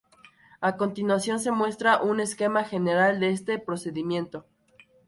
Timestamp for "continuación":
0.77-1.39